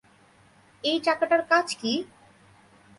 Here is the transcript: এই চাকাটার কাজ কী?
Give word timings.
এই 0.83 0.97
চাকাটার 0.99 1.41
কাজ 1.49 1.67
কী? 1.75 1.93